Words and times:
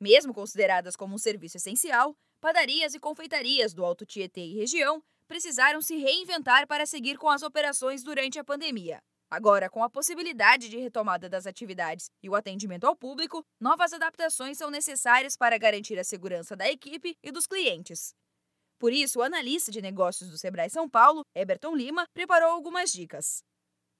Mesmo 0.00 0.34
consideradas 0.34 0.96
como 0.96 1.14
um 1.14 1.18
serviço 1.18 1.56
essencial, 1.56 2.16
padarias 2.40 2.94
e 2.94 3.00
confeitarias 3.00 3.72
do 3.72 3.84
Alto 3.84 4.04
Tietê 4.04 4.42
e 4.42 4.54
região 4.54 5.02
precisaram 5.26 5.80
se 5.80 5.96
reinventar 5.96 6.66
para 6.66 6.86
seguir 6.86 7.16
com 7.16 7.28
as 7.28 7.42
operações 7.42 8.02
durante 8.02 8.38
a 8.38 8.44
pandemia. 8.44 9.00
Agora, 9.30 9.68
com 9.70 9.82
a 9.82 9.90
possibilidade 9.90 10.68
de 10.68 10.78
retomada 10.78 11.28
das 11.28 11.46
atividades 11.46 12.10
e 12.22 12.28
o 12.28 12.34
atendimento 12.34 12.84
ao 12.84 12.94
público, 12.94 13.44
novas 13.60 13.92
adaptações 13.92 14.58
são 14.58 14.70
necessárias 14.70 15.36
para 15.36 15.58
garantir 15.58 15.98
a 15.98 16.04
segurança 16.04 16.54
da 16.54 16.70
equipe 16.70 17.16
e 17.22 17.32
dos 17.32 17.46
clientes. 17.46 18.14
Por 18.78 18.92
isso, 18.92 19.18
o 19.18 19.22
analista 19.22 19.72
de 19.72 19.80
negócios 19.80 20.30
do 20.30 20.38
Sebrae 20.38 20.68
São 20.68 20.88
Paulo, 20.88 21.24
Eberton 21.34 21.74
Lima, 21.74 22.04
preparou 22.12 22.50
algumas 22.50 22.92
dicas. 22.92 23.42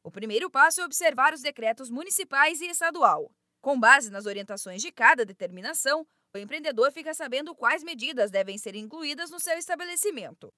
O 0.05 0.11
primeiro 0.11 0.51
passo 0.51 0.83
é 0.83 0.85
observar 0.85 1.33
os 1.33 1.41
decretos 1.41 1.89
municipais 1.91 2.61
e 2.61 2.67
estadual. 2.67 3.33
Com 3.65 3.81
base 3.81 4.13
nas 4.13 4.27
orientações 4.27 4.83
de 4.83 4.93
cada 4.93 5.25
determinação, 5.25 6.05
o 6.35 6.39
empreendedor 6.39 6.93
fica 6.93 7.15
sabendo 7.15 7.55
quais 7.55 7.83
medidas 7.83 8.31
devem 8.31 8.59
ser 8.59 8.75
incluídas 8.75 9.31
no 9.31 9.41
seu 9.41 9.57
estabelecimento. 9.57 10.53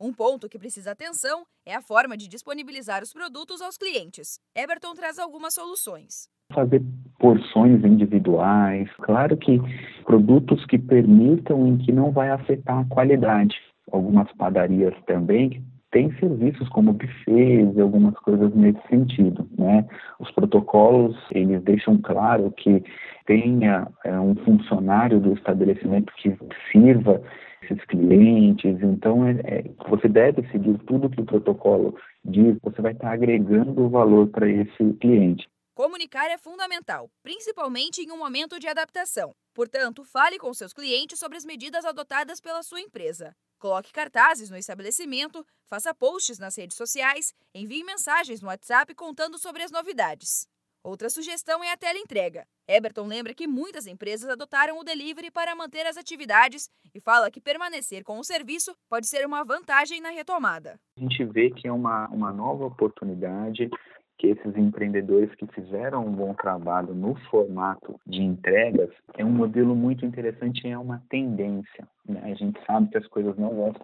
Um 0.00 0.12
ponto 0.12 0.48
que 0.48 0.56
precisa 0.56 0.92
atenção 0.92 1.44
é 1.66 1.74
a 1.74 1.82
forma 1.82 2.16
de 2.16 2.28
disponibilizar 2.28 3.02
os 3.02 3.12
produtos 3.12 3.60
aos 3.60 3.76
clientes. 3.76 4.38
Everton 4.54 4.94
traz 4.94 5.18
algumas 5.18 5.52
soluções. 5.52 6.28
Fazer 6.54 6.80
porções 7.18 7.84
individuais, 7.84 8.88
claro 8.98 9.36
que 9.36 9.58
produtos 10.04 10.64
que 10.66 10.78
permitam 10.78 11.66
em 11.66 11.78
que 11.78 11.90
não 11.90 12.12
vai 12.12 12.30
afetar 12.30 12.78
a 12.78 12.88
qualidade. 12.88 13.56
Algumas 13.90 14.30
padarias 14.34 14.94
também 15.06 15.60
têm 15.94 16.12
serviços 16.18 16.68
como 16.70 16.92
buffets 16.92 17.76
e 17.76 17.80
algumas 17.80 18.14
coisas 18.14 18.52
nesse 18.52 18.80
sentido, 18.88 19.48
né? 19.56 19.86
Os 20.18 20.28
protocolos, 20.32 21.16
eles 21.30 21.62
deixam 21.62 21.96
claro 21.98 22.50
que 22.50 22.82
tenha 23.26 23.86
é, 24.04 24.18
um 24.18 24.34
funcionário 24.44 25.20
do 25.20 25.32
estabelecimento 25.34 26.12
que 26.16 26.36
sirva 26.72 27.22
esses 27.62 27.82
clientes. 27.84 28.76
Então, 28.82 29.24
é, 29.24 29.38
é, 29.44 29.64
você 29.88 30.08
deve 30.08 30.42
seguir 30.50 30.76
tudo 30.78 31.08
que 31.08 31.20
o 31.20 31.24
protocolo 31.24 31.96
diz, 32.24 32.58
você 32.60 32.82
vai 32.82 32.92
estar 32.92 33.12
agregando 33.12 33.88
valor 33.88 34.26
para 34.26 34.50
esse 34.50 34.92
cliente. 35.00 35.48
Comunicar 35.76 36.28
é 36.28 36.38
fundamental, 36.38 37.08
principalmente 37.22 38.02
em 38.02 38.10
um 38.10 38.18
momento 38.18 38.58
de 38.58 38.66
adaptação. 38.66 39.32
Portanto, 39.54 40.04
fale 40.04 40.38
com 40.38 40.52
seus 40.52 40.72
clientes 40.72 41.20
sobre 41.20 41.36
as 41.36 41.44
medidas 41.44 41.84
adotadas 41.84 42.40
pela 42.40 42.64
sua 42.64 42.80
empresa. 42.80 43.32
Coloque 43.64 43.94
cartazes 43.94 44.50
no 44.50 44.58
estabelecimento, 44.58 45.42
faça 45.64 45.94
posts 45.94 46.38
nas 46.38 46.54
redes 46.54 46.76
sociais, 46.76 47.32
envie 47.54 47.82
mensagens 47.82 48.42
no 48.42 48.48
WhatsApp 48.48 48.94
contando 48.94 49.38
sobre 49.38 49.62
as 49.62 49.70
novidades. 49.70 50.46
Outra 50.82 51.08
sugestão 51.08 51.64
é 51.64 51.72
a 51.72 51.76
teleentrega. 51.78 52.46
Eberton 52.68 53.06
lembra 53.06 53.32
que 53.32 53.46
muitas 53.46 53.86
empresas 53.86 54.28
adotaram 54.28 54.78
o 54.78 54.84
delivery 54.84 55.30
para 55.30 55.56
manter 55.56 55.86
as 55.86 55.96
atividades 55.96 56.68
e 56.94 57.00
fala 57.00 57.30
que 57.30 57.40
permanecer 57.40 58.04
com 58.04 58.18
o 58.18 58.22
serviço 58.22 58.76
pode 58.86 59.06
ser 59.06 59.24
uma 59.24 59.42
vantagem 59.42 59.98
na 59.98 60.10
retomada. 60.10 60.78
A 60.98 61.00
gente 61.00 61.24
vê 61.24 61.50
que 61.50 61.66
é 61.66 61.72
uma, 61.72 62.06
uma 62.08 62.34
nova 62.34 62.66
oportunidade 62.66 63.70
que 64.18 64.28
esses 64.28 64.56
empreendedores 64.56 65.34
que 65.34 65.46
fizeram 65.48 66.06
um 66.06 66.12
bom 66.12 66.34
trabalho 66.34 66.94
no 66.94 67.14
formato 67.30 67.98
de 68.06 68.22
entregas 68.22 68.90
é 69.16 69.24
um 69.24 69.30
modelo 69.30 69.74
muito 69.74 70.06
interessante 70.06 70.66
e 70.66 70.70
é 70.70 70.78
uma 70.78 71.02
tendência. 71.08 71.86
Né? 72.08 72.20
A 72.22 72.34
gente 72.34 72.58
sabe 72.64 72.88
que 72.88 72.98
as 72.98 73.06
coisas 73.08 73.36
não 73.36 73.50
vão 73.54 73.74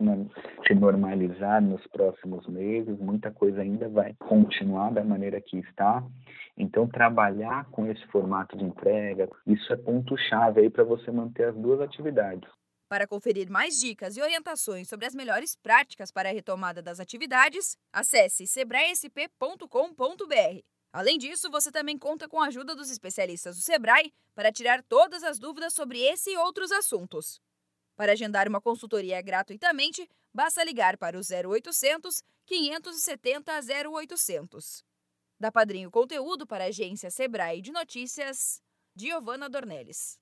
se 0.66 0.74
normalizar 0.74 1.60
nos 1.60 1.84
próximos 1.88 2.46
meses, 2.46 2.98
muita 2.98 3.30
coisa 3.30 3.62
ainda 3.62 3.88
vai 3.88 4.14
continuar 4.18 4.90
da 4.90 5.04
maneira 5.04 5.40
que 5.40 5.58
está. 5.58 6.02
Então, 6.56 6.86
trabalhar 6.86 7.64
com 7.70 7.86
esse 7.86 8.04
formato 8.08 8.56
de 8.56 8.64
entrega, 8.64 9.28
isso 9.46 9.72
é 9.72 9.76
ponto-chave 9.76 10.60
aí 10.60 10.70
para 10.70 10.84
você 10.84 11.10
manter 11.10 11.44
as 11.44 11.56
duas 11.56 11.80
atividades. 11.80 12.48
Para 12.90 13.06
conferir 13.06 13.48
mais 13.48 13.78
dicas 13.78 14.16
e 14.16 14.20
orientações 14.20 14.88
sobre 14.88 15.06
as 15.06 15.14
melhores 15.14 15.54
práticas 15.54 16.10
para 16.10 16.28
a 16.28 16.32
retomada 16.32 16.82
das 16.82 16.98
atividades, 16.98 17.78
acesse 17.92 18.48
sebraesp.com.br. 18.48 20.64
Além 20.92 21.16
disso, 21.16 21.48
você 21.52 21.70
também 21.70 21.96
conta 21.96 22.28
com 22.28 22.40
a 22.40 22.48
ajuda 22.48 22.74
dos 22.74 22.90
especialistas 22.90 23.54
do 23.54 23.62
Sebrae 23.62 24.12
para 24.34 24.50
tirar 24.50 24.82
todas 24.82 25.22
as 25.22 25.38
dúvidas 25.38 25.72
sobre 25.72 26.00
esse 26.00 26.30
e 26.30 26.36
outros 26.36 26.72
assuntos. 26.72 27.40
Para 27.94 28.10
agendar 28.10 28.48
uma 28.48 28.60
consultoria 28.60 29.22
gratuitamente, 29.22 30.10
basta 30.34 30.64
ligar 30.64 30.98
para 30.98 31.16
o 31.16 31.20
0800 31.20 32.24
570 32.44 33.52
0800. 33.88 34.84
Da 35.38 35.52
Padrinho 35.52 35.92
Conteúdo 35.92 36.44
para 36.44 36.64
a 36.64 36.66
agência 36.66 37.08
Sebrae 37.08 37.62
de 37.62 37.70
Notícias, 37.70 38.60
Giovana 38.96 39.48
Dornelles. 39.48 40.18